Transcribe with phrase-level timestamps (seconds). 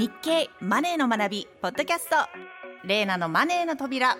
[0.00, 2.16] 日経マネーの学びポッドキャスト。
[2.86, 4.16] レイナのマネーの扉。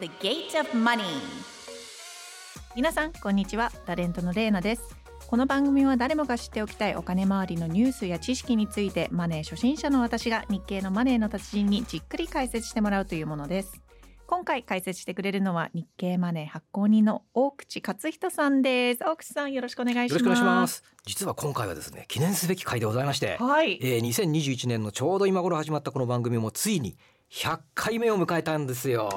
[0.00, 1.04] The Gate of Money
[2.74, 3.70] 皆さんこんにちは。
[3.86, 4.96] タレントのレイナです。
[5.28, 13.80] この番組は誰もが知っておきたいお金周りのニュースや知識についてマネー初心者の私が日経のマネーの達人にじっくり解説してもらうというものです。
[14.32, 19.04] 今回解説してくれるのは日経マネー発行人の大口克人さんです。
[19.04, 20.24] 大口さんよろしくお願いします。
[20.24, 20.82] よろしくお願いします。
[21.04, 23.78] 実は今回はですね記念すべき回でございまして、はい。
[23.82, 26.96] えー、2021年のちょうど今頃始まったこの番組もついに
[27.30, 29.10] 100回目を迎えたんですよ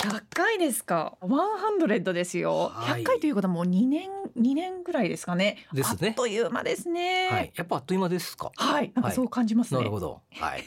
[0.00, 3.02] 100回ですか？100ですよ、はい。
[3.02, 5.66] 100回ということはもう2年2年ぐらいですかね。
[5.74, 6.08] ですね。
[6.08, 7.28] あっという間ですね。
[7.30, 7.52] はい。
[7.54, 8.50] やっぱあっという間ですか？
[8.56, 10.22] はい、なんかそう感じますね、なるほど。
[10.32, 10.64] はい。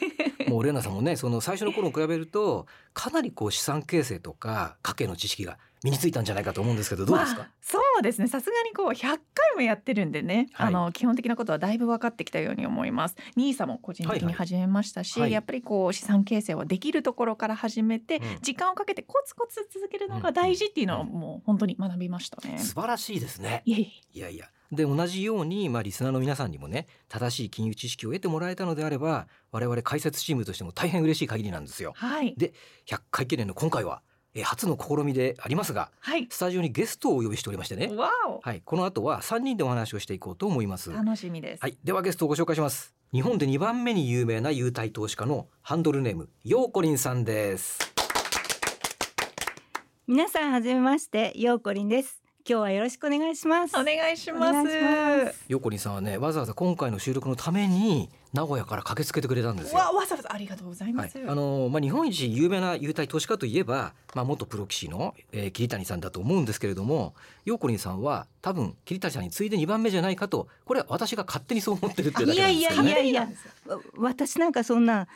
[0.48, 7.42] もうレナさんもね、その最初の頃に比べると、かなりこう資産形成とか家計の知識が身についたんじゃないかと思うんですけど、どうですか？
[7.42, 8.26] まあそうですね。
[8.26, 9.20] さすがにこう100回
[9.54, 10.66] もやってるんでね、はい。
[10.68, 13.16] あの基本的なことはだいぶ分かってきたように思います。
[13.36, 14.26] ニーサも個人的はいはい。
[14.26, 15.30] に始めましたし、はい。
[15.30, 18.22] やっぱりこう資産形成はできるところから始めて、うん。
[18.40, 23.62] 時間をかけてコツコツ続けるのが大事っていうのをもう本当に学びましたね、素晴らしいですね。
[23.66, 24.46] いやいや。
[24.72, 31.92] で同じように、まあ、リスナーの皆さんにもね正しい金融知識を得てもらえたのであれば我々解説チームとしても大変嬉しい限りなんですよ。
[31.94, 32.34] はい。
[32.36, 32.54] で
[32.88, 34.02] 100回記念の今回は、
[34.34, 40.92] えー初の試みでありますがはいスタジオにゲストをお呼びしておりましてね、わおはい、この後は3人でお話をしていこうと思います。
[40.92, 42.94] 楽しみです、はい、ではゲストをご紹介します。
[43.12, 47.78] 日本で2番目に有名な優待投資家のハンドルネーム、ヨーコリンさんです。
[50.08, 52.23] 皆さんはじめまして、ようこりんです。
[52.46, 53.74] 今日はよろしくお願いします。
[53.74, 54.78] お願いしますお願いし
[55.26, 59.78] ますヨーコリンさんはね、わざわざ今回の収録のために名古屋から駆けつけてくれたんですよ。
[59.78, 67.14] わわざわざありがとうございはいます、、あのまあ日本一有名な優待投資家といえば、まあ元プロ棋士の、えー桐谷さんだと思うんですけれども、
[67.46, 72.90] ヨーコリンさんは多分桐谷さんに次いで2番目じゃないかと、これは私が勝手にそう思ってるっていうだけなんですけどね。
[72.90, 75.08] いやいやいやなんですよわ私なんかそんな、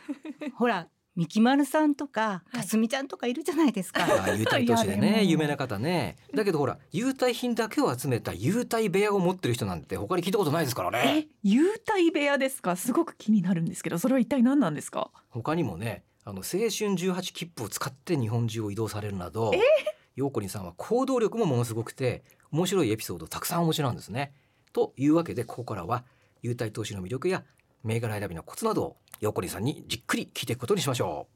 [0.54, 2.56] ほら、みきまるさんとか、い。
[2.58, 4.04] かすみちゃんとかいるじゃないですか。
[4.24, 6.16] あ優待投資でね有名な方ね。
[6.32, 11.26] だけどほら優待品だけを集めた優待部屋を持ってる人なんて他に聞いたことないですからね。
[11.26, 12.76] え優待部屋ですか？
[12.76, 15.10] すごく気になるんですけどそれは一体何なんですか？
[15.28, 19.52] 他にもねあの青春18切符を使って日本中を移動されるなど
[20.14, 22.22] 陽子にさんは行動力もものすごくて
[22.52, 24.32] 面白いエピソードたくさんお持ちなんですね。
[24.72, 26.04] というわけでここからは
[26.42, 27.42] 優待投資の魅力や
[27.84, 31.26] 銘柄選びのコツなどを陽子にさんにじっくり聞いていくことにしましょ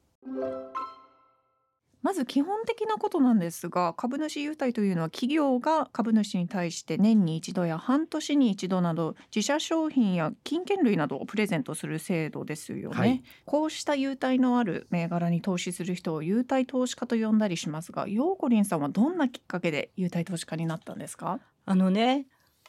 [2.01, 13.23] まず基本的なことなんですが株主優待というのは企業が株主に対して年に一度や半年に一度など自社商品や金券類などをプレゼントする制度ですよね、はい。
[13.45, 21.39] こうした優待のある銘柄に投資する人を優待投資家と呼んだりしますがヨーコリンさんはどんなきっかけで優待投資家になったんですか？
[21.65, 22.25] あのね、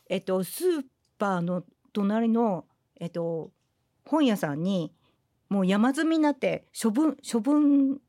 [0.09, 0.83] えっと、スー
[1.19, 2.67] パーの隣の、
[3.01, 3.51] えっと、
[4.05, 4.93] 本屋さんに、
[5.49, 8.01] もう山積みになって、処分、処分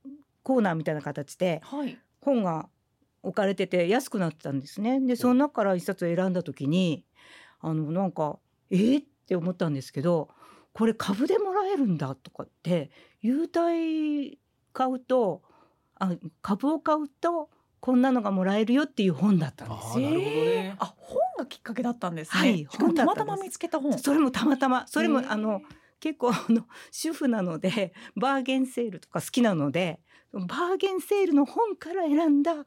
[0.44, 1.98] コーナーみたいな形で、はい。
[2.22, 2.70] 本が
[3.24, 5.00] 置かれてて安くなってたんですね。
[5.00, 7.04] で、その中から一冊選んだ時に、
[7.60, 8.40] あの、なんか、
[8.70, 9.02] えー？
[9.02, 10.30] って思ったんですけど、
[10.74, 12.92] これ株でもらえるんだとかって、
[13.22, 14.40] 優待
[14.74, 15.42] 買うと、
[15.96, 20.02] あ株を買うと、こんなのがもらえるよっていう本だったんです。
[20.02, 20.08] よ。
[20.08, 20.76] あね。
[20.80, 23.98] 本がきっかけだったんですね、はいしかもたまたま見つけた本。
[23.98, 25.62] それもたまたま、それもあの、
[26.00, 30.00] 結構あの、主婦なので、バーゲンセールとか好きなので、
[30.34, 32.66] バーゲンセールの本から選んだ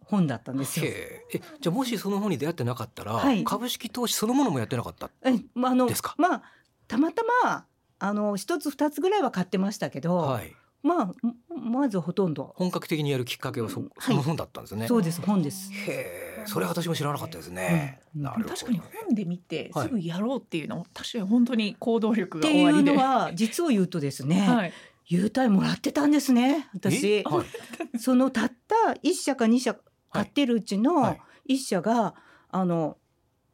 [0.00, 0.86] 本だったんですよ。
[0.86, 1.38] へえ。
[1.38, 3.44] えじゃあもしその本に出会ってなかったら、はい。
[3.44, 5.10] 株式投資そのものもやってなかった？
[5.24, 6.42] え、まあ、あのですか、まあ、
[6.88, 7.66] たまたま、
[7.98, 11.12] あの、一つ二つぐらいは買ってましたけど、はいまあ、
[11.54, 12.54] まずほとんど。
[12.56, 14.88] 本格的にやるきっかけはそ,、はいその本だったんですね。
[14.88, 15.72] そうです、本です。
[15.72, 18.00] へえ、それは私も知らなかったですね。
[18.16, 22.92] うんなるほど、確かに本で見てはいすぐやろうっていうの、確かに本当に行動力っていうが終わりで。
[22.92, 24.72] のは、実を言うとですね、はい、
[25.06, 27.22] 優待もらってたんですね、私え？
[27.22, 27.44] は
[27.94, 29.76] い、そのたった一社か二社
[30.10, 31.18] 買ってるうちはのい
[31.54, 32.14] 一社が、
[32.50, 32.98] あの、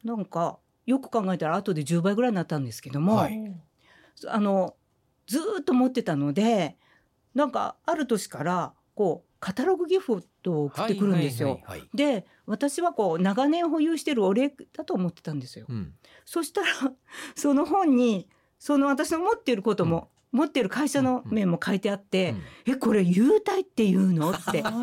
[0.03, 3.37] なんか、よく考えたら後で10倍ぐらいになったんですけども、はい
[4.27, 4.75] あの、
[5.27, 6.77] ずーっと持ってたので、
[7.35, 11.61] なんか、ある年から、こう、カタログギフトを送ってくるんですよ。
[11.93, 15.65] で、私はこう、長年保有してるお礼だと思ってたんですよ。
[15.69, 15.93] うん、
[16.25, 16.67] そしたら、
[17.35, 18.27] その本に、
[18.57, 22.35] その私の持っていることも、持っている会社の面も書いてあって、
[22.65, 24.31] え、これ優待っていうの？
[24.31, 24.63] って。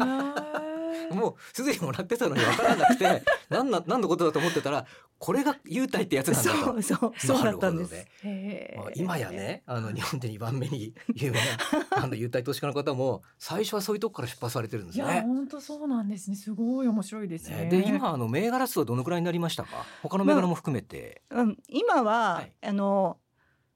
[1.11, 4.87] もうすでにもらってたのに分からなくて何な何のことだと思ってたら
[5.19, 6.59] これが優待ってやつなんだと。
[6.65, 8.07] そうそう、そうだったんです。
[8.77, 11.45] まあ今やねあの日本で2番目に 有名な
[11.91, 15.21] あの優待投資家の方も最初はそういうとこから出発されてるんですいやね。
[15.23, 19.85] 本当そうなんですねすごい面白いですねねで今あの銘柄数はどのくらいになりましたか？
[20.03, 21.23] 他の銘柄も含めて。
[21.31, 23.19] うん、今は、はいあの、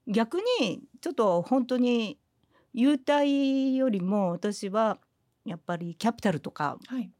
[0.07, 2.19] 逆にちょっと本当に
[2.73, 4.99] 優待よりも私は
[5.45, 7.11] やっぱりキャピタルとかはい。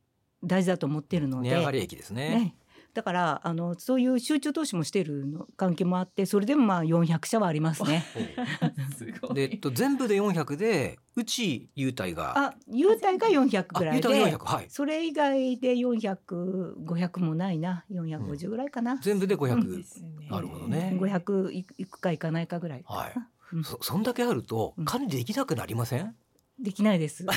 [0.44, 2.30] 大事だと思ってるので、値上がり益ですね。
[2.30, 2.56] ね、
[2.94, 8.04] だからあのそういう集中投資もしているの関係もあってそれでもまあ400社はありますね。
[8.98, 9.34] すごい。
[9.34, 14.66] で、えっと、全部で400でうち優待があ優待が400ぐらい優待がで400はい。
[14.70, 17.86] それ以外で400500もないな。
[17.92, 20.28] 450ぐらいかな、全部で500、ですね。
[20.30, 20.98] なるほどね。
[21.00, 23.14] 500いいくかいかないかぐらい、はい。
[23.54, 24.86] うんそそんだけあるとうん。
[24.86, 26.16] 管理できなくなりません、
[26.60, 27.26] できないです。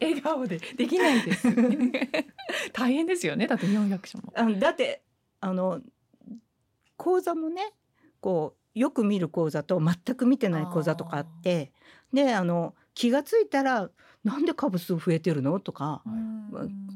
[0.00, 0.58] 笑顔で。
[0.76, 1.48] できないです。
[2.74, 3.46] 大変ですよね。
[3.46, 4.32] だって400社も。
[4.34, 5.02] あのだって
[5.40, 5.80] あの
[6.96, 7.72] 講座もね
[8.20, 11.72] こうよく見る講座と全く見てない講座とかあって
[12.12, 13.90] であの気がついたら
[14.24, 15.60] なんで株数増えてるの？
[15.60, 16.02] とか、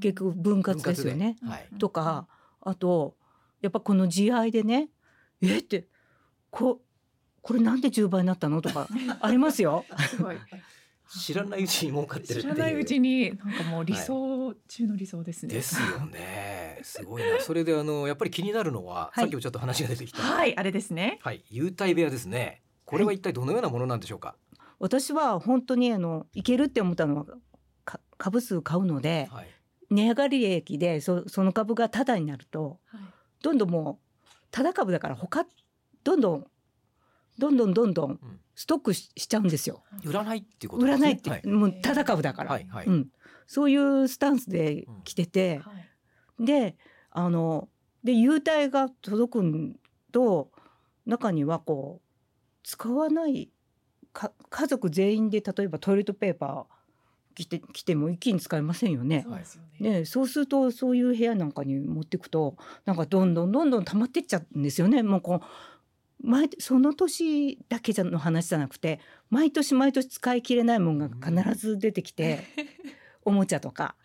[0.01, 1.37] 結局分割ですよね。
[1.47, 2.27] はいとか
[2.61, 3.15] あと
[3.61, 4.89] やっぱこの GI でね
[5.41, 5.59] え？
[5.59, 5.87] って
[6.51, 6.81] こ
[7.43, 8.61] これなんで10倍になったの？
[8.63, 8.89] とか
[9.21, 9.85] ありますよ。
[10.11, 10.37] すごい。
[11.11, 12.55] 知らないうちに儲かってるっていう。
[12.55, 15.55] 知らないうちになんかもう理想中の理想ですね。
[15.55, 16.81] ですよね。
[16.83, 17.41] すごいな。
[17.41, 19.25] それであのやっぱり気になるのは、はい。
[19.25, 20.23] さっきもちょっと話が出てきた。
[20.23, 21.19] はい、あれですね。
[21.23, 21.45] はい。
[21.51, 22.63] 優待部屋ですね。
[22.85, 24.35] これは一体どのようなものなんでしょうか、
[24.79, 27.27] 私は本当にあのいけるって思ったのは
[27.85, 29.49] か株数買うのではい。
[29.91, 33.01] 値上がり益でそその株がタダになるとはい。
[33.43, 35.47] どんどんもうタダ株だから他
[36.05, 36.47] どんどん
[37.39, 38.21] どんどんどんどんん
[38.55, 39.83] ストックししちゃうんですよ。
[40.05, 43.09] 売らないっていうこと売らないって、はいもうタダ株だから、はいはいうん、
[43.47, 45.73] そういうスタンスで来てて、は
[46.41, 46.45] い。
[46.45, 46.77] で
[47.11, 47.69] あの
[48.05, 49.77] で優待が届くん
[50.13, 50.51] と
[51.07, 52.09] 中にはこう
[52.65, 53.51] 使わない
[54.13, 56.79] か家族全員で例えばトイレットペーパー
[57.35, 59.23] 着て着ても一気に使えませんよね。
[59.25, 59.91] そうですよね。
[60.01, 65.05] ね、そうするとそういう部屋なんかに持っていくとなんかどんどんどんどん溜まってっちゃうんですよね。
[65.05, 65.47] もうこう
[66.23, 69.01] 毎その年だけじゃの話じゃなくて
[69.31, 72.45] 毎年毎年使い切れないものが必ず出てきて、
[73.25, 73.97] おもちゃとか。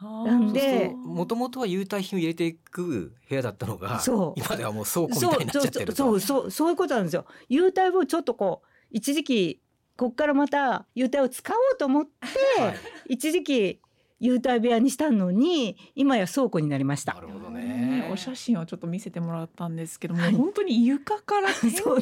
[0.00, 4.40] なんでもともとは優待品を入れていく部屋だったのがそう。
[4.40, 5.92] 今ではもう倉庫みそうたいになっちゃってると。
[5.92, 7.26] そうそうそうそういうことなんですよ。
[7.48, 9.60] 優待をちょっとこう一時期
[9.96, 12.76] こっからまた優待を使おうと思って、はい。
[13.14, 13.80] 一時期
[14.20, 17.14] 優待部屋にしたのに今や倉庫になりました。
[17.14, 17.20] な。
[17.20, 17.60] るほどね。
[17.62, 20.32] ねお写真をちょっと見せてもらったんですけども、はい。
[20.32, 22.00] 本当に床から 天井そうま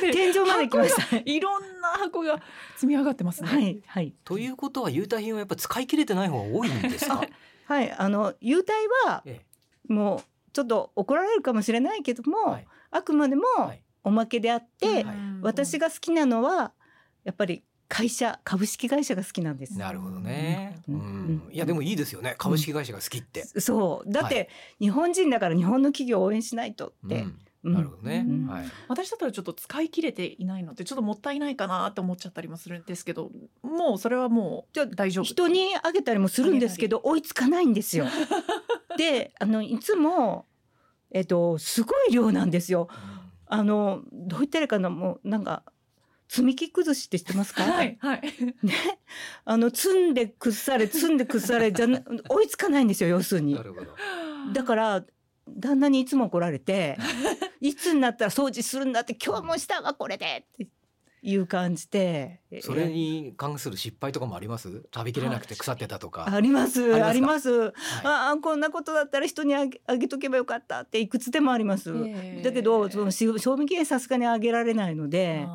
[0.00, 1.16] で天井まで来ました。
[1.24, 1.40] い。
[1.40, 2.40] ろんな箱が
[2.76, 3.48] 積み上がってますね。
[3.48, 4.14] はいはい。
[4.24, 7.22] ということは優待品はやっぱ使い切れてない方が多いんですか？
[7.66, 8.72] はいあの優待
[9.06, 9.40] はえ
[9.88, 10.20] もう
[10.52, 12.66] ちょっと怒られるかもしれないけどえも、はい。
[12.90, 13.82] あくまでもはい。
[14.04, 15.16] おまけであって、はい。
[15.42, 16.72] 私が好きなのは
[17.24, 19.78] やっぱり会社株式会社が好きなんです。
[19.78, 20.98] なるほどね、ううん。
[21.48, 22.34] ん、いやでもいいですよね。
[22.38, 24.12] 株式会社が好きって、そう。
[24.12, 24.48] だって、はい
[24.80, 27.72] 日本人だから日本の企業を応援しないとって、うん、うん。
[27.72, 28.46] なるほどね、うん。
[28.46, 28.66] はい。
[28.88, 33.30] 私だったらちょっと使い切れていないのでちょっともったいないかなって思っちゃったりもするんですけど
[33.62, 38.06] もうそれはもうじゃあ大丈夫人にあげたりもするんですけど追いつかないんですよ。
[38.96, 40.46] であのいつも
[41.10, 42.88] えっとすごい量なんですよ。
[43.46, 45.62] あのどう言ったらいいかなもうなんか
[46.28, 47.62] 積み木崩しって知ってますか？
[47.62, 48.22] はいはい。
[48.62, 48.74] ね、
[49.44, 53.54] あの積んで崩され積んで崩されじゃな追いつかないんですよ要するに。
[53.54, 53.62] な。
[53.62, 53.86] るほど。
[54.52, 55.04] だから
[55.48, 56.98] 旦那にいつも怒られて
[57.60, 60.68] いつになったら掃除するんだって今日もしたわこれでって
[61.22, 62.42] いう感じで。
[62.60, 64.82] それに関する失敗とかもあります？
[64.94, 67.06] 食べきれなくて腐ってたとか、ありますますか？
[67.08, 67.50] あります。
[67.50, 67.72] はい。
[68.04, 72.42] ああこんなことだったら人にあげあげとけばよかったっていくつでもあります、ええ。
[72.42, 75.46] だけどそのし賞味期限さすがにあげられないので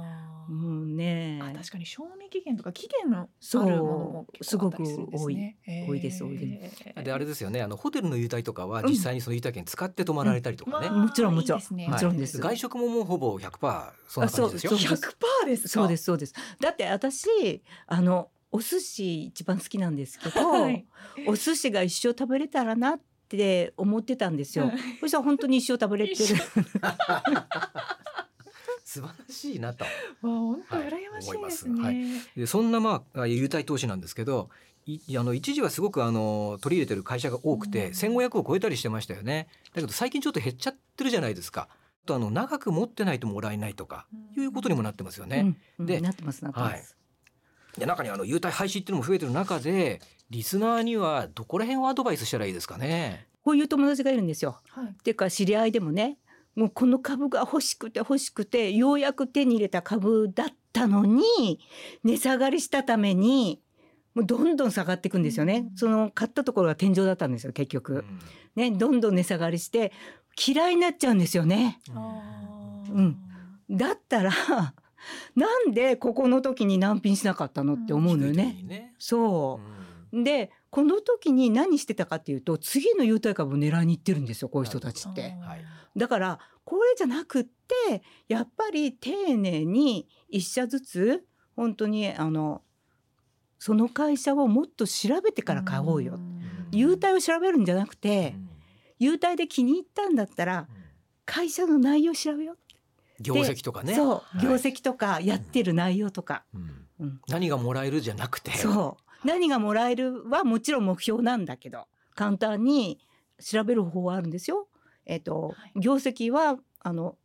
[0.53, 5.57] もうねあ確かに賞味期限とか期限のあそうるものも結構あったりするんですね。
[5.87, 6.71] 多いです多いで
[7.03, 8.89] であれですよねあのホテルの優待とかはうん。
[8.89, 11.59] 実際にその優待券使って泊まられたりとかね、まあもちろんもちろん。
[11.59, 12.39] もちろんです。
[12.39, 14.71] 外食ももうほぼ100%そんな感じですよ。
[14.73, 14.97] あそう
[15.43, 15.63] 100%です。
[15.63, 15.69] か？
[15.69, 16.33] そうですそうです。
[16.59, 20.85] だって私あのお寿司一番好きなんですけど、 はい。
[21.27, 24.71] お寿司が一生食べれたらなって思ってたんですよ。
[24.99, 26.35] そしたら本当に一生食べれてる。
[26.35, 26.35] 一。
[28.93, 29.85] 素晴らしいなと。
[29.85, 31.67] わあ本当はい羨ましいです思います。
[31.69, 32.21] ね。
[32.37, 34.49] でそんなまあ優待投資なんですけど
[34.85, 37.93] いあの一時はすごくあの取り入れてる会社が多くて、うん。
[37.93, 39.47] 1500を超えたりしてましたよね。
[39.73, 41.69] だけど最近ちょっと減っちゃってるじゃないですか。
[41.71, 44.07] あとあの長く持ってないともらえないとか
[44.37, 45.85] いうことにもなってますよね、うん。
[45.85, 46.97] でなってますなってます。
[47.77, 53.25] で中にあの優待廃止っていうのも増えてる中でリスナーにはどこら辺をアドバイスしたらいいですかね。
[53.43, 54.59] こういう友達がいるんですよ。
[54.69, 54.85] はい。
[54.87, 56.17] っていうか知り合いでもね
[56.55, 61.59] もうこの株が欲しくて欲しくてようやく手に入れた株だったのに
[62.03, 63.61] 値下がりしたために
[64.13, 65.65] もうどんどん下がっていくんですよね。
[65.71, 67.93] うんその買ったところが天井だったんですよ結う局。
[67.93, 68.19] ん
[68.55, 69.91] ねどんどん値下がりして
[70.47, 71.79] 嫌いになっちゃうんですよね。
[72.91, 73.17] うん
[73.71, 74.31] だったら
[75.35, 78.61] なんでここの時に難品しなかったのって思うのよね。
[78.63, 79.59] ねそ
[80.11, 85.35] ううでこの時に何してたかっていうと次の優待株を狙いに行ってるんですよこういう人たちって。
[85.39, 85.63] はい。
[85.95, 91.25] だからこれじゃなくってやっぱり丁寧に一社ずつ
[91.55, 92.63] 本当にあの
[93.59, 96.17] その会社をもっと調べてから買おうよ。
[96.71, 98.49] 優待を調べるんじゃなくてうん。
[98.97, 100.67] 優待で気に入ったんだったら
[101.25, 102.57] 会社の内容調べよう、
[103.21, 103.93] 業績とかね。
[103.93, 104.43] そうはい。
[104.43, 106.87] 業績とかやってる内容とか、うん。
[106.99, 107.21] うん。
[107.27, 108.57] 何がもらえるじゃなくて。
[108.57, 112.99] そう何がもらえるはもちろん目標なんだけど簡単に
[113.41, 114.67] 調べる方法はあるんですよ。
[115.05, 115.79] えっ、と、はい。
[115.79, 117.17] 業績はあの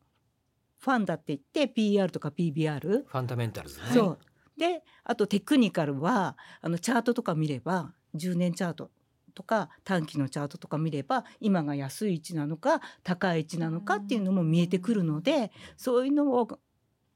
[0.79, 3.87] ファンだって言って PR とか PBR、ファンダメンタルズね。
[3.93, 4.19] そう。
[4.57, 8.91] であとテクニカルはあのチャートとか見れば10年チャート
[9.35, 16.49] とか短期のチャートとか見れば今が安い位置なのか高い位置なのかっていうのも見えてくるのでそういうのを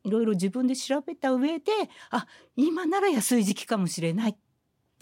[0.04, 1.72] いろいろ自分で調べた上で
[2.10, 4.34] あ今なら安い時期かもしれないっ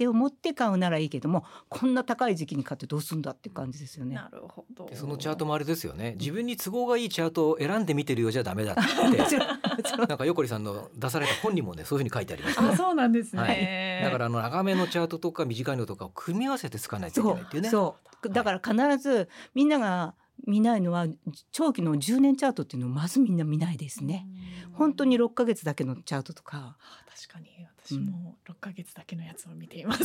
[0.00, 4.14] て思って買うならいいけどもこんな高い時期に買ってどうすんだって感じですよね。
[4.14, 4.86] なるほど。
[4.86, 6.16] でそのチャートもあれですよね。
[6.18, 9.36] 自分に都合がいいチャートを選んで見てるようじゃダメだって。
[9.98, 14.04] なんか横井さんの出された本にもねそういうふうに書いてありましたあそうなんですね、はい。
[14.04, 17.68] だからあの長めのチャートとか短いのとかを組み合わせて使わないといけそないっていうね。
[17.68, 17.70] う。
[17.70, 20.14] そうだから必ずみんなが
[20.46, 21.06] 見ないのは
[21.52, 24.26] 長期の10年チャートっていうのをまずみんな見ないですね。
[24.72, 26.56] 本当に6ヶ月だけのチャートとか。
[26.56, 26.76] あ
[27.20, 30.04] 確かに私も6ヶ月だけのやつを見ています。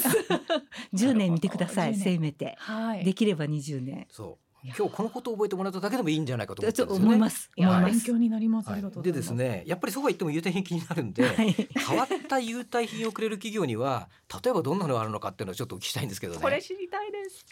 [0.94, 2.56] 10年見てください10年せめて。
[2.60, 3.06] はい。
[3.06, 4.08] できれば20年。
[4.10, 4.46] そう。
[4.78, 7.06] 今日このことを覚えてもらっただけでもいいんじゃないかと思ってとるんですよね。
[7.06, 7.52] 思います。
[7.56, 7.82] いや思い。
[7.84, 8.68] ます勉強になります。
[8.68, 9.38] あはりがとうい、でございます。
[9.38, 11.54] ですねやっぱりそうは言っても優待品気になるんで、はい。
[11.54, 14.10] 変わった優待品をくれる企業には
[14.44, 16.40] 例えばどんなのがあるのかっていうのをちょっとお聞きしたいんですけどね。
[16.42, 17.46] これ知りたいです。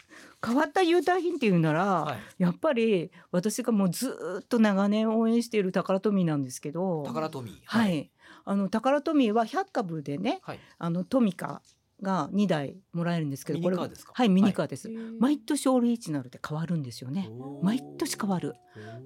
[0.44, 7.04] 変わった優待品っていうなら、はい、やっぱり私がもうずーっと長年応援しているタカラトミーなんですけど。
[7.06, 7.54] 宝トミー。
[7.64, 8.10] はい、
[8.44, 10.58] あのタカラトミーは100株でねはい。
[10.78, 11.62] あのトミカ
[12.02, 14.12] が2台もらえるんですけどミニカーですか？
[14.14, 15.16] はいミニカーです、へー。
[15.20, 17.30] 毎年オリジナルで変わるんですよね。
[17.62, 18.54] 毎年変わる。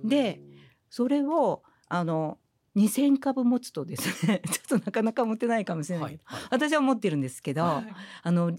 [0.04, 0.40] で
[0.90, 2.38] それをあの
[2.76, 6.12] 2,000株持つとですね ちょっとなかなか持てないかもしれない。
[6.12, 6.48] けど、はいはい。
[6.50, 7.94] 私は持ってるんですけど、はい。
[8.22, 8.56] あの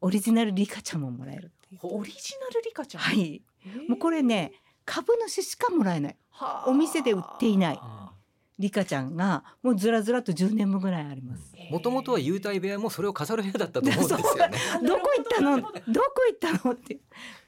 [0.00, 1.52] オリジナルリカちゃんももらえる。
[1.82, 3.02] オリジナルリカちゃん？
[3.02, 3.42] はい。
[3.88, 4.52] もうこれね
[4.84, 6.16] 株主しかもらえない。
[6.30, 6.70] はあ。
[6.70, 7.78] お店で売っていない。
[7.80, 8.09] あ
[8.60, 11.52] リカちゃんがもうずらずらと10年分ぐらいあります。
[11.56, 14.58] ーもともとは優待部屋もそれを飾る部屋だったと思うんですよね。
[14.74, 15.56] あ どこ行ったの？
[15.56, 17.00] ど どこ行ったのって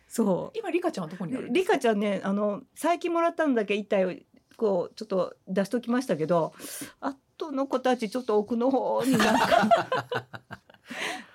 [0.08, 1.74] そう今リカちゃんはどこにあるんでリすか？
[1.74, 4.14] カちゃんねあの最近もらったのだけ一体を
[4.56, 6.52] こうちょっと出しときましたけど
[7.00, 9.68] あとの子たちちょっと奥の方になんか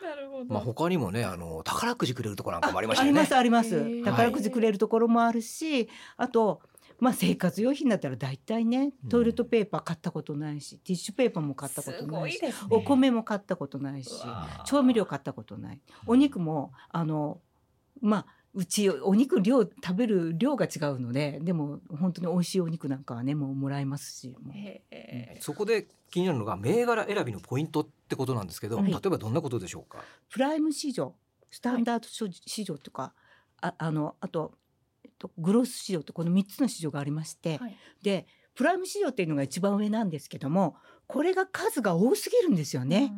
[0.02, 0.46] なるほど。
[0.46, 3.14] まあ他にもねあの宝くじくれるところなんかもありましたあり。
[3.14, 6.62] ますあります宝くじくれるところもあるしあと
[7.00, 9.10] まあ生活用品だったら大体ねうん。
[9.10, 12.54] トイレットペーパー買ったことないし、ティッシュペーパーも買ったことすないしね。
[12.70, 14.12] お米も買ったことないし
[14.66, 15.82] 調味料買ったことない。
[16.06, 17.40] お肉もあの
[18.02, 24.52] まあうちお肉量食べる量が違うのででも本当に美味しいお肉なんかはねもうもらえますしもう。
[24.56, 28.92] へーそこで気になるのが銘柄選びのポイントってことなんですけど、はい。
[28.92, 30.00] 例えばどんなことでしょうか？
[30.30, 31.14] プライム市場
[31.52, 32.08] スタンダード
[32.46, 33.14] 市場とか、
[33.62, 34.54] ああのあと、
[35.18, 43.14] と、グロース市場とこの3つの市場がありまして、はいでプライム市場っていうのが一番上なんですけどもこれが数が多すぎるんですよね。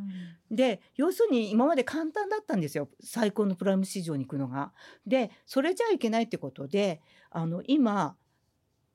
[0.52, 4.74] で要するに今まで簡単だったんですよ最高のプライム市場に行くのが。
[5.08, 7.02] でそれじゃいけないってことで
[7.32, 8.18] あの今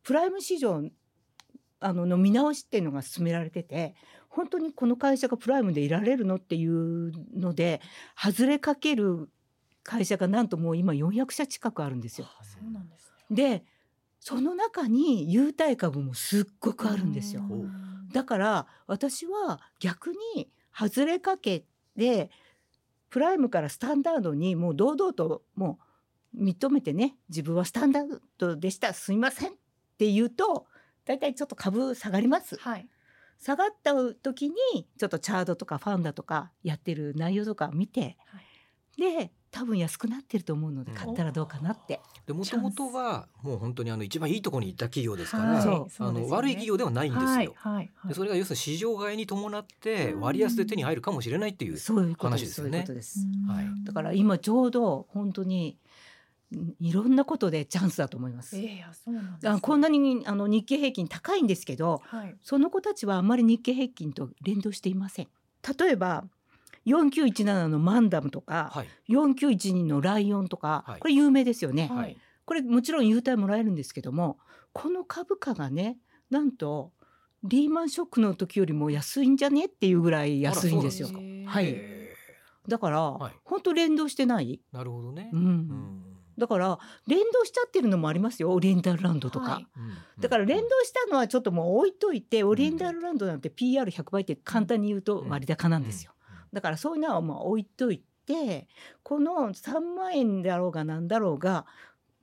[0.03, 0.83] プライム市場
[1.81, 3.95] あのの見直しっていうのが進められてて
[4.29, 7.81] 本当にこの会社がプライムでいられるのっていうので
[8.17, 9.31] 外れかける
[9.85, 12.27] 会社がなんともう今400社近くあるんですよ。
[12.41, 13.37] あそうなんですね。
[13.37, 13.65] で
[14.19, 17.43] その中に優待株もすっごくあるんですよ。
[17.49, 21.65] うんだから私は逆に外れかけ
[21.97, 22.31] で
[23.11, 25.81] プライムからスタンダードにもう堂々とも
[26.33, 29.53] う認めてね自分はスタンダードでしたすいませんっ
[29.99, 30.67] て言うと
[31.05, 32.57] 大体ちょっと株下がります。
[32.57, 32.89] はい。
[33.39, 34.55] 下がった時に
[34.97, 38.17] ちょっとチャートとかファンだとかやってる内容とか見て
[38.97, 42.01] で多分安くなってると思うので買ったらどうかなって。
[42.27, 47.29] でもともとはもう本当にあの一番いいところに行った企業ですから、はいそうあの悪い企業ではないんですよ。
[47.29, 51.79] はいはいはいでそれが要するに市場買いに伴ってうん割安で手に入るかもしれないっていう。
[51.79, 52.41] そういうことで。
[52.41, 53.19] 話ですすよねそういうことです。
[53.47, 55.79] はいだから今ちょうど本当に
[56.53, 58.57] んいろんなことでチャンスだと思います。
[58.59, 65.29] ええあそうなんこんなにあの日経平均高いんですけどはいその子たちはあんまり日経平均と連動していません。
[65.79, 66.25] 例えば
[66.87, 68.89] 4917のマンダムとか、はい。
[69.09, 71.01] 4912のライオンとか、はい。
[71.01, 71.89] これ有名ですよね。
[71.93, 72.17] はい。
[72.45, 74.39] これもちろん優待もらえるんですけども
[74.73, 75.99] この株価がね
[76.31, 76.93] なんと
[77.43, 81.09] リーマンショックの時よりも安いんじゃねっていうぐらい安いんですよ。
[81.09, 81.19] すか。
[81.19, 81.67] はい。
[81.69, 82.15] へ
[82.67, 83.33] だから、はい。
[83.45, 85.29] 本当連動してない、ーなるほどね。
[85.31, 85.41] うん。
[85.41, 86.03] うん。
[86.39, 88.51] だから連動しちゃってるのもありますよ。
[88.51, 89.67] オリエンタルランドとか、はい。
[89.77, 90.23] うん。
[90.23, 96.14] だから連動したのはちょっともう置いといて、オリエンタルランドなんて PR100 倍って簡単に言うと割高なんですよ。
[96.55, 98.69] だからそういうのはまあ置いといて
[99.03, 101.67] この3万円だろうがなんだろうが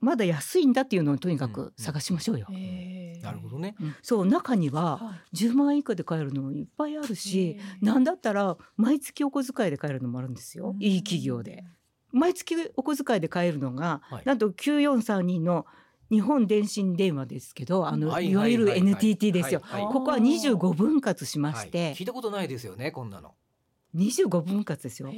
[0.00, 2.48] まだ安いんだっていうのをとにかく探しましょうよ。
[3.22, 3.76] なるほどね。
[3.80, 3.94] うん。
[4.02, 5.36] そう中にははい。
[5.36, 7.86] 10万円以下で買えるのもいっぱいあるし、へー。
[7.86, 11.62] なんだったら毎月お小遣いで買えるのもあるんですよ、いい企業で。
[12.10, 14.22] 毎月お小遣いで買えるのが、はい。
[14.24, 15.66] なんと9432の
[16.10, 19.62] 日本電信電話ですけどあの、はいいわゆる NTT ですよ。
[19.92, 21.94] ここは25分割しまして、はい。
[21.94, 23.34] 聞いたことないですよねこんなの。
[23.94, 25.08] 25分割ですよ。
[25.08, 25.12] あ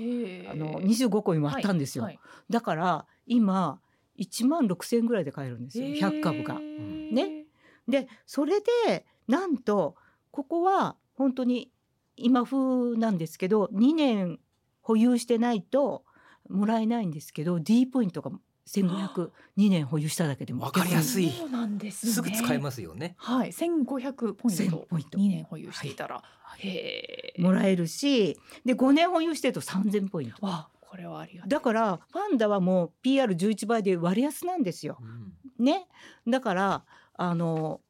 [0.54, 2.04] の25個に割ったんですよ。
[2.04, 2.18] はい
[2.50, 3.80] だから今
[4.18, 6.58] 1万6,000円ぐらいで買えるんですよはい100株が。
[6.58, 7.46] ね
[7.88, 9.96] でそれでなんと
[10.30, 11.70] ここは本当に
[12.16, 14.38] 今風なんですけど2年
[14.82, 16.04] 保有してないと
[16.48, 18.30] もらえないんですけど D ポイントが
[18.66, 22.12] 1502年保有しただけでもわかりやすいそうなんですね。
[22.12, 23.14] すぐ使えますよね。
[23.18, 26.22] はい、千五百ポイン1000トポイント二年保有していたら、
[26.58, 27.42] へえ。
[27.42, 30.46] もらえるしで5年保有してると3,000ポイント。
[30.46, 31.48] わ、これはありがたい。
[31.50, 34.98] だからファンダはもう PR11 倍で割安なんですよ。
[35.00, 35.32] うん
[35.64, 35.86] ね、
[36.26, 37.80] だからあの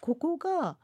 [0.00, 0.78] ここが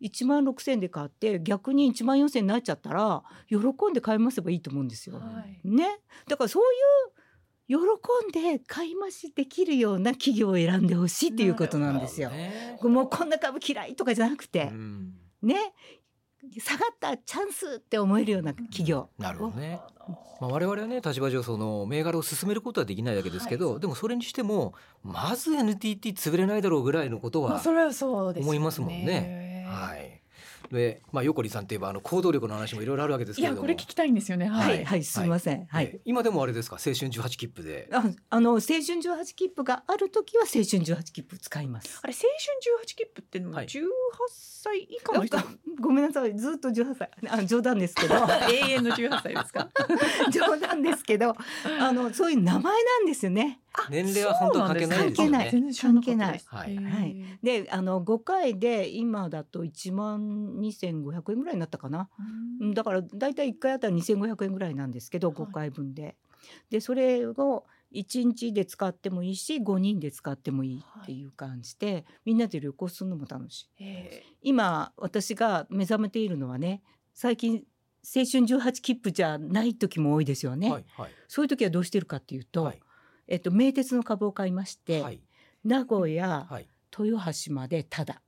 [0.00, 3.56] 1万6,000円で買って逆に1万4,000円になっちゃったら喜
[3.90, 5.16] んで買い増せばいいと思うんですよ。
[5.16, 5.68] はい。
[5.68, 6.66] ね、だからそうい
[7.08, 7.09] う
[7.70, 12.28] 喜んで買い増しできるような企業を選んでほしいっていうことなんですよ。
[12.30, 15.54] ねもうこんな株嫌いとかじゃなくてう、んね
[16.58, 19.10] 下がったチャンスって思えるような企業。
[19.18, 19.78] なるほどね。
[20.40, 24.74] まあ、我々はね立場上その銘柄を進めることはできないわけですけど、はいでもそれにしても
[25.04, 28.58] まず NTT 潰れないだろうぐらいのことは、まあそれはそうですよね。
[28.58, 30.19] 思いますもんねはい。
[30.70, 34.46] で、まあ横里さんといえばあの行動力の話もいろいろあるわけですいやけれども、これ聞きたいんですよね。
[34.46, 34.58] は。
[34.58, 35.66] はいい、はい、すみません。
[35.66, 35.84] はい。
[35.94, 36.76] え今でもあれですか？
[36.76, 37.88] 青春18切符で。
[37.92, 42.06] ああの青春18切符がある時は青春18切符使いますあ。
[42.06, 42.30] れ青春
[42.62, 43.88] 十八切符ってはい十八
[44.32, 45.38] 歳以下の人、
[45.80, 48.14] ごめんなさいずっと18歳あ冗談ですけど
[48.50, 49.70] 永遠の十八歳ですか？
[50.30, 51.34] 冗談ですけど
[51.80, 53.59] あのそういう名前なんですよね。
[53.90, 55.72] 年齢は本当は関係ないですよね。
[55.80, 56.40] 関係ない。
[56.46, 56.76] はい。
[56.76, 57.16] はい。
[57.42, 62.08] であの5回で今だと1万2500円ぐらいになったかな。
[62.60, 62.74] うん。
[62.74, 65.36] だからだいたい1回あたり2500円ぐらいなんですけどはい。
[65.36, 66.16] 5回分で。
[66.70, 73.84] でそれを1日で使ってもいいし5人で使ってもいいっていう感じで、みんなで旅行するのも楽しい。
[73.84, 76.82] へ今私が目覚めているのはね
[77.14, 77.64] 最近
[78.02, 80.70] 青春18切符じゃない時も多いですよね。
[80.70, 81.10] はいはい。
[81.28, 82.80] そういう時はどうしてるかっていうと、はい
[83.30, 85.20] えっと、名鉄の株を買いまして、はい
[85.64, 86.66] 名古屋、はい。
[86.98, 88.22] 豊橋までただ。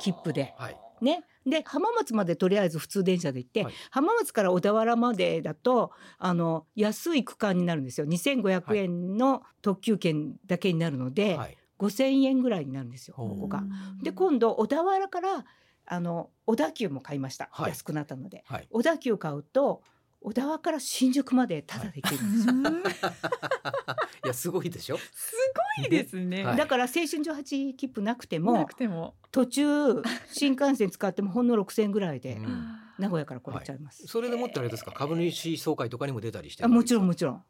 [0.00, 0.76] 切符ではい。
[1.00, 11.56] ねで浜松までとりあえず普通電車で行って、はい浜松から小田原までだとあの安い区間になるんですよ2500円の特急券だけになるので、はい。
[11.78, 13.58] 5,000円ぐらいになるんですよほうここが。
[13.58, 15.44] うんで今度小田原から
[15.86, 18.68] あの小田急も買いました、はい安くなったのではい。
[18.70, 19.82] 小田急買うと
[20.22, 22.66] 小田原から新宿までタダで行けるんですよ、うん。
[24.24, 24.98] いやすごいでしょ？
[24.98, 25.34] す
[25.78, 26.44] ごいですね。
[26.44, 26.56] はい。
[26.56, 29.14] だから青春18切符なくてなもくても。
[29.30, 32.78] 途中新幹線使ってもほんの6,000円ぐらいでうん。
[32.98, 34.92] 名古屋から来れちゃいます、それでもってあれですか？
[34.92, 37.44] 株主総会とかにも出たりしてあもちろんもちちろん。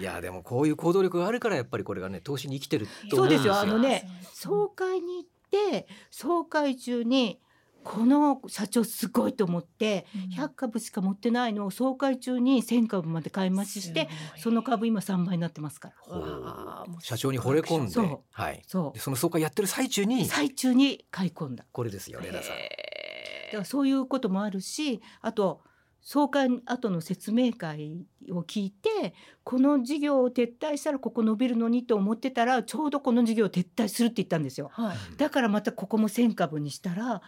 [0.00, 3.54] いやでもこういう行動力があるからやっぱりこれがね投資に生きてるとそうで思うんですすよ。
[3.54, 4.08] よあのね。
[4.32, 7.40] 総会に行って総会中に
[7.84, 16.86] この社長すごいと思って100株しか持ってないのを総会中に1,000株まで買い増ししてその株今3倍になってますから。
[17.00, 18.62] 社長に惚れ込んで、はい。
[18.66, 21.64] そでその総会やってる最中にう最中に買い込んだ。
[21.70, 22.56] これですよレナさん。
[22.56, 25.60] だからそういうこともあるしあと
[26.00, 34.70] 総会後の説明会を聞いてこの事業を撤退したらここ伸びるのにと思ってたらちょうどこの事業を撤退するって言ったんですよ。
[34.72, 34.96] はい。
[35.16, 37.22] だからまたここも1000株にしたら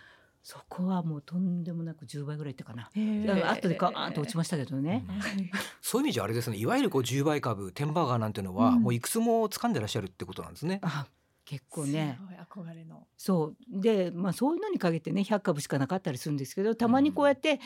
[0.46, 2.84] そこはもうとんでもなく10倍ぐらいいったかな。
[2.84, 5.04] あ後でガーンと落ちましたけどね。
[5.82, 10.78] そういう意味じゃあれですねいわゆるこう10倍株テンバーガーなんていうのは、うんもういくつも掴んでらっしゃるってことなんですね。
[10.84, 11.08] あ
[11.44, 12.16] 結構ね
[12.52, 13.08] 憧れの。
[13.16, 17.58] そうでまあそういうのに限ってね100株しかなかったりするんですけどたまにこうやって、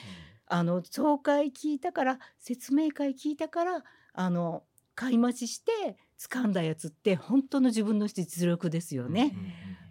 [0.46, 4.62] あの総会聞いたから説明会聞いたからあの
[4.94, 9.36] 買い増しして掴んだやつって本当の自分の実力ですよね。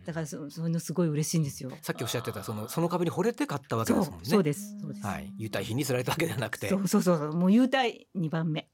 [0.06, 1.72] だからそそういうのすごい嬉しいんですよ。
[1.82, 4.26] さっきおっしゃってたそのその株に惚れて買ったわけそうですもんね。
[4.26, 5.06] そうですそうです。
[5.06, 6.70] はい、優待品に釣られたわけではなくて。
[6.70, 8.70] そうそうそうそうもう優待2番目。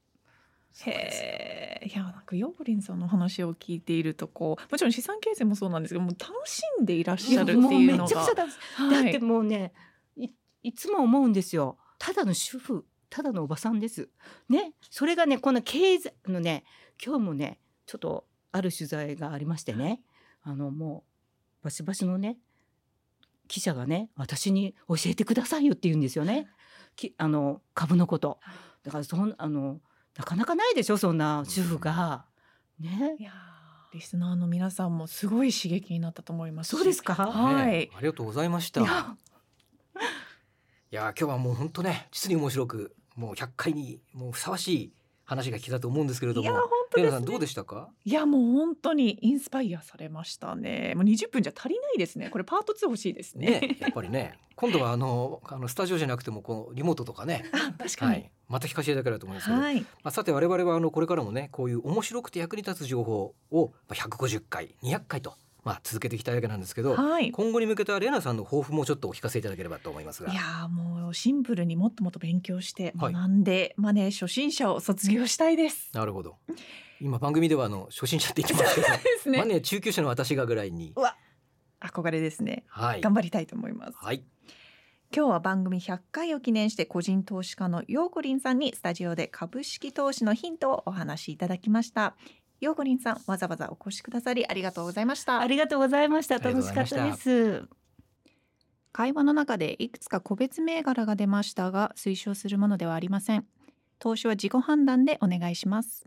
[0.84, 0.90] へ
[1.82, 1.86] え。
[1.86, 9.72] いやなんかヨーゴリンさんの話を聞いているとこうもちろん資産形成もそうなんですけどもう楽しんでいらっしゃるってもういうのがめちゃくちゃだ,、はいだってもうね
[10.16, 10.28] い
[10.62, 14.08] いつも思うんですよただの主婦ただのおばさんです
[14.48, 16.64] ねそれがねこの経済のね
[17.04, 20.00] 今日もねちょっとある取材がありましてね
[20.42, 21.15] あのもう
[21.66, 22.38] バシバシのね
[23.48, 26.46] 記者がね私に教えてくださいよって言うんですよね。
[26.94, 28.38] きあの株のこと。
[28.84, 29.80] だからそんあの
[30.16, 32.24] なかなかないでしょそんな主婦が。
[32.78, 33.16] ね。
[33.18, 33.94] いやー。
[33.94, 36.70] リスナーの皆さんもすごい刺激になったと思いますし。
[36.70, 37.14] そうですか？
[37.16, 37.66] はい。
[37.66, 38.80] ねありがとうございました。
[38.80, 39.16] いや。
[40.92, 44.92] 今日はもう本当ね実に面白くもう100回にもうふさわしい
[45.26, 46.48] 話が聞けたと思うんですけれども。
[46.48, 47.90] いや本当でどうでしたか？
[48.04, 50.94] いやもう本当にインスパイアされましたね。
[50.94, 52.30] もう20分じゃ足りないですね。
[52.30, 53.60] これパート2欲しいですね。
[53.60, 54.38] ねやっぱりね。
[54.54, 57.44] 今度はあのあのスタジオじゃなくてもこのリモートとかね。
[57.52, 58.10] あ確かに。
[58.12, 58.30] はい。
[58.48, 65.34] また聞かせていただければと思いますけど、はい、まあ、さて我々はあのこれからもねこういう面白くて役に立つ情報をまあ150回200回と
[65.66, 75.90] まあ続けていきたいわけなんですけど、はい、今後に向けたレナさんの抱負もちょっとお聞かせいただければと思いますがいやーもうシンプルにもっともっと勉強してはい学んで、マネー初心者を卒業したいです。
[75.92, 76.36] なるほど
[77.00, 80.94] 今番組ではあの初心者って言ってますけど ですマネー中級者の私がぐらいに
[81.80, 82.62] 憧れですね。
[82.68, 83.98] はい頑張りたいと思います。
[84.00, 84.22] はい
[85.12, 92.16] 今日は番組100回を記念して個人投資家のヨーコリンさんにスタジオで株式投資のヒントをお話しいただきました。
[92.60, 95.40] ヨーコリンさんわざわざお越しくださりありがとうございました。
[95.40, 95.46] あ。
[95.46, 96.38] りがとうございました。
[96.38, 97.68] 楽しかったです。
[98.92, 103.46] 会話の中でいくつか個別銘柄が出ましたが推奨するものではありません。
[103.98, 106.06] 投資は自己判断でお願いします。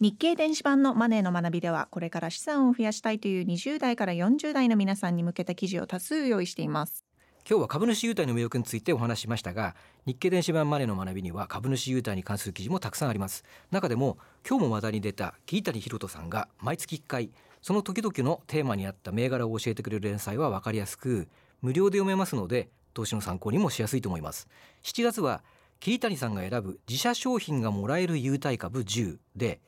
[0.00, 7.04] 日経電子版のマネーの学びではこれから資産を増やしたいという20代から40代の皆さんに向けた記事を多数用意しています
[7.50, 13.42] 今日は株主優待の魅力についてお話しましたが日経電子版マネーの学びには株主優待に関する記事もたくさんあります。
[13.70, 17.30] 中でも今日も話題に出た桐谷博人さんが毎月1回
[17.62, 21.26] その時々のテーマに合った銘柄を教えてくれる連載は分かりやすく
[21.62, 24.46] 無料で読めますので投資の参考にもしやすいと思います。
[24.82, 25.42] 7月は
[25.80, 29.62] 桐谷さんが選ぶ自社商品がもらえる優待株10で、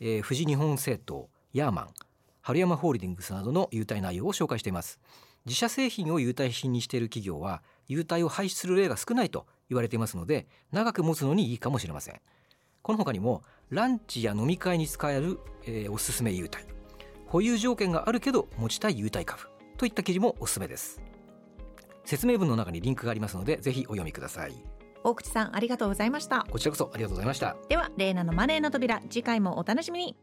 [0.00, 1.88] えー富士日本製糖ヤーマン
[2.40, 4.98] 春山ホールディングスなどの優待内容を紹介しています。
[5.46, 12.20] 自社製品を優待品にしている企業は優待を廃止する例が少ないと言われていますので長く持つのにいいかもしれません。
[12.82, 16.66] この他にもランチや飲み会に使える、えーおすすめ優待。
[17.26, 19.42] 保有条件があるけど持ちたい優待株。
[19.76, 21.00] といった記事もおすすめです。
[22.04, 24.54] 説明文の中にリンクがありますのでぜひお読みください。
[25.04, 26.46] 大口さんありがとうございました。
[26.50, 27.56] こちらこそありがとうございました。
[27.68, 30.16] ではレイナのマネーの扉次回もお楽しみに